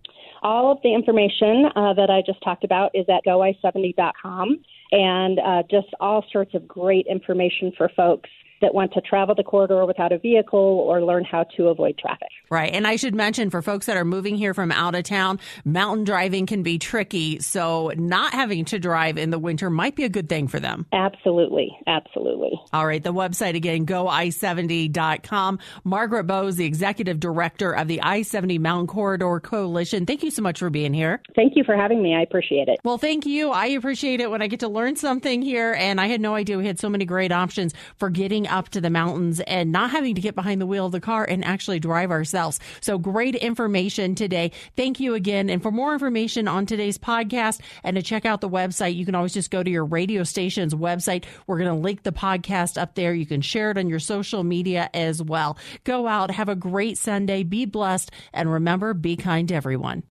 All 0.44 0.72
of 0.72 0.78
the 0.84 0.94
information 0.94 1.70
uh, 1.76 1.94
that 1.94 2.10
I 2.10 2.22
just 2.26 2.42
talked 2.44 2.66
about 2.66 2.92
is 2.94 3.06
at 3.10 3.24
goi70.com 3.26 4.60
and 4.92 5.40
uh, 5.40 5.64
just 5.72 5.88
all 6.02 6.24
sorts 6.32 6.54
of 6.54 6.68
great 6.68 7.08
information 7.08 7.72
for 7.78 7.90
folks 7.96 8.30
that 8.62 8.74
want 8.74 8.94
to 8.94 9.02
travel 9.02 9.36
the 9.36 9.44
corridor 9.44 9.86
without 9.86 10.12
a 10.12 10.18
vehicle 10.18 10.60
or 10.60 11.02
learn 11.04 11.24
how 11.24 11.44
to 11.58 11.68
avoid 11.68 11.98
traffic. 11.98 12.30
Right. 12.50 12.74
And 12.74 12.88
I 12.88 12.96
should 12.96 13.16
mention 13.16 13.50
for 13.50 13.62
folks 13.62 13.86
that 13.88 13.98
are 13.98 14.06
moving 14.06 14.36
here 14.36 14.54
from 14.54 14.72
out 14.72 14.96
of 14.96 15.04
town, 15.04 15.40
mountain 15.66 16.04
driving 16.06 16.46
can 16.46 16.64
be 16.64 16.78
tricky. 16.78 17.40
So 17.40 17.92
not 17.96 18.34
having 18.34 18.66
to 18.66 18.80
drive 18.80 19.18
in 19.18 19.32
the 19.32 19.40
winter 19.40 19.70
might 19.70 19.96
be 19.96 20.04
a 20.04 20.10
good 20.10 20.30
thing 20.30 20.48
for 20.48 20.60
them. 20.60 20.86
Absolutely. 20.94 21.76
Absolutely. 21.88 22.52
All 22.72 22.86
right. 22.86 23.04
The 23.04 23.14
website 23.14 23.56
again, 23.56 23.86
goi70.com. 23.86 25.60
Margaret 25.84 26.26
Bowes, 26.26 26.56
the 26.56 26.66
executive 26.66 27.20
director 27.20 27.72
of 27.72 27.88
the 27.88 28.02
I 28.02 28.22
70 28.22 28.60
Mountain 28.60 28.88
Corridor 28.88 29.40
Coalition. 29.40 30.06
Thank 30.06 30.24
you 30.24 30.32
so 30.32 30.42
much 30.42 30.60
for 30.60 30.70
being 30.70 30.94
here. 30.94 31.22
Thank 31.36 31.54
you 31.56 31.64
for 31.64 31.76
having 31.76 32.02
me. 32.02 32.16
I 32.16 32.22
appreciate 32.22 32.68
it. 32.68 32.80
Well, 32.84 32.98
thank 32.98 33.26
you. 33.26 33.52
I 33.52 33.68
appreciate 33.68 34.22
it 34.22 34.30
when 34.30 34.42
I 34.42 34.48
get 34.48 34.60
to 34.62 34.68
learn 34.68 34.96
something 34.96 35.42
here. 35.42 35.74
And 35.74 36.00
I 36.00 36.08
had 36.08 36.22
no 36.22 36.36
idea 36.36 36.58
we 36.58 36.68
had 36.68 36.80
so 36.80 36.90
many 36.90 37.06
great 37.06 37.32
options 37.32 37.74
for 37.98 38.10
getting 38.10 38.48
up 38.54 38.70
to 38.70 38.80
the 38.80 38.90
mountains 38.90 39.40
and 39.42 39.72
not 39.72 39.92
having 39.92 40.16
to 40.16 40.22
get 40.22 40.36
behind 40.36 40.62
the 40.62 40.66
wheel 40.66 40.86
of 40.86 40.92
the 40.92 41.02
car 41.02 41.26
and 41.26 41.44
actually 41.44 41.80
drive 41.80 42.12
ourselves. 42.12 42.60
So 42.80 42.98
great 42.98 43.36
information 43.36 44.16
today. 44.16 44.52
Thank 44.78 45.00
you 45.00 45.16
again. 45.16 45.50
And 45.50 45.62
for 45.62 45.72
more 45.72 45.92
information 45.92 46.48
on 46.48 46.66
today's 46.66 46.98
podcast 46.98 47.60
and 47.84 47.96
to 47.96 48.02
check 48.02 48.26
out 48.26 48.42
the 48.42 48.50
website, 48.50 48.96
you 48.96 49.06
can 49.06 49.16
always 49.16 49.34
just 49.34 49.52
go 49.52 49.64
to 49.64 49.70
your 49.70 49.86
radio 49.86 50.24
station's 50.24 50.76
website. 50.76 51.26
We're 51.48 51.58
going 51.58 51.76
to 51.76 51.82
link 51.82 52.04
the 52.04 52.12
podcast 52.12 52.80
up 52.80 52.96
there. 52.96 53.14
You 53.14 53.26
can 53.26 53.42
share 53.42 53.72
it 53.72 53.78
on 53.78 53.90
your 53.90 54.00
social 54.00 54.44
media 54.44 54.90
as 54.94 55.22
well. 55.22 55.58
Go 55.84 56.08
out, 56.08 56.32
have 56.32 56.50
a 56.50 56.56
great 56.56 56.98
Sunday, 56.98 57.44
be 57.44 57.66
blessed, 57.66 58.12
and 58.34 58.52
remember, 58.52 58.94
be 58.94 59.16
kind 59.16 59.48
to 59.48 59.56
everyone. 59.56 60.04